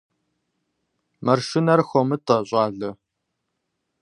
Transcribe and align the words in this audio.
Мэршынэр 1.25 1.81
хуомытӏэ, 1.87 2.37
щӏалэ! 2.49 2.89